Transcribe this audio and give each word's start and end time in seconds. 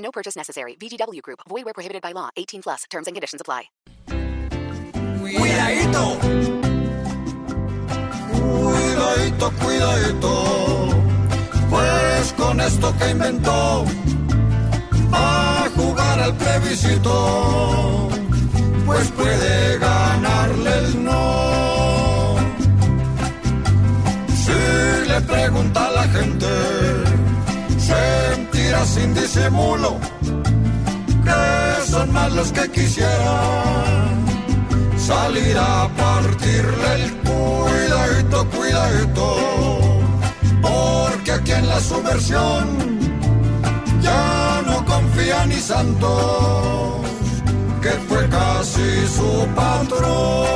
No 0.00 0.10
purchase 0.10 0.36
necessary. 0.36 0.76
VGW 0.76 1.22
Group. 1.22 1.40
Void 1.48 1.64
where 1.64 1.74
prohibited 1.74 2.02
by 2.02 2.12
law. 2.12 2.30
18 2.36 2.62
plus. 2.62 2.84
Terms 2.90 3.06
and 3.06 3.14
conditions 3.14 3.40
apply. 3.40 3.70
Cuidadito. 5.30 6.18
Cuidadito, 8.32 9.52
cuidadito. 9.62 10.88
Pues 11.70 12.32
con 12.36 12.60
esto 12.60 12.92
que 12.98 13.10
inventó, 13.10 13.84
a 15.12 15.68
jugar 15.76 16.20
al 16.20 16.34
plebiscito, 16.34 18.08
pues 18.84 19.08
puede 19.12 19.78
ganarle 19.78 20.78
el 20.78 21.04
no. 21.04 22.36
Si 24.34 25.08
le 25.08 25.20
pregunta 25.20 25.86
a 25.86 25.90
la 25.92 26.02
gente, 26.08 26.46
sin 28.86 29.14
disimulo 29.14 29.98
que 31.24 31.90
son 31.90 32.12
más 32.12 32.32
los 32.32 32.52
que 32.52 32.70
quisieran 32.70 34.24
salir 34.96 35.56
a 35.58 35.88
partirle 35.96 36.94
el 36.94 37.12
cuidadito, 37.28 38.48
cuidadito, 38.50 39.36
porque 40.62 41.32
aquí 41.32 41.52
en 41.52 41.68
la 41.68 41.80
subversión 41.80 43.00
ya 44.00 44.62
no 44.66 44.84
confía 44.84 45.46
ni 45.46 45.56
Santos, 45.56 47.00
que 47.82 47.90
fue 48.08 48.28
casi 48.28 49.06
su 49.16 49.46
patrón. 49.54 50.46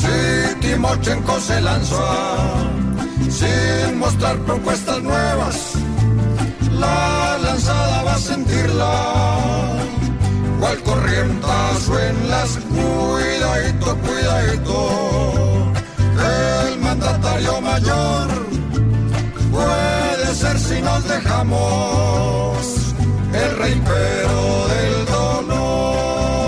Si 0.00 0.54
Timochenko 0.60 1.40
se 1.40 1.60
lanza 1.60 2.69
sin 3.30 3.98
mostrar 3.98 4.36
propuestas 4.38 5.02
nuevas, 5.02 5.72
la 6.72 7.38
lanzada 7.42 8.02
va 8.02 8.14
a 8.14 8.18
sentirla 8.18 9.50
cual 10.60 10.82
corrientazo 10.82 11.98
en 11.98 12.30
las 12.30 12.58
cuidadito, 12.58 13.96
cuidadito. 13.96 15.72
El 16.66 16.78
mandatario 16.80 17.60
mayor 17.60 18.28
puede 19.50 20.34
ser 20.34 20.58
si 20.58 20.82
nos 20.82 21.08
dejamos 21.08 22.56
el 23.32 23.56
rey 23.58 23.82
pero 23.84 24.68
del 24.72 25.06
dolor. 25.06 26.44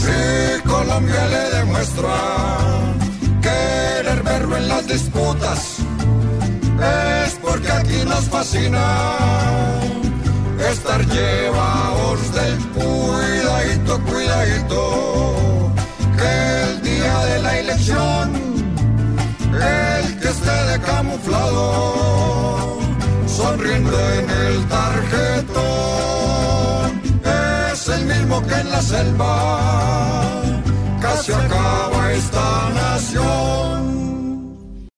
Si 0.00 0.68
Colombia 0.68 1.28
le 1.28 1.50
demuestra 1.58 2.59
fascina 8.28 8.84
estar 10.70 11.04
llevados 11.06 12.34
del 12.34 12.58
cuidadito, 12.68 14.00
cuidadito, 14.04 15.72
que 16.18 16.62
el 16.62 16.82
día 16.82 17.18
de 17.24 17.42
la 17.42 17.58
elección, 17.58 18.32
el 19.52 20.18
que 20.20 20.28
esté 20.28 20.64
de 20.70 20.80
camuflado, 20.80 21.89